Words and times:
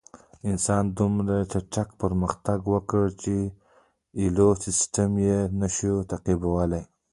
انسان 0.51 0.83
دومره 0.97 1.35
چټک 1.51 1.87
پرمختګ 2.01 2.59
وکړ 2.73 3.03
چې 3.21 3.35
ایکوسېسټم 4.21 5.11
یې 5.27 5.39
نهشوی 5.59 6.07
تعقیبولی. 6.11 6.83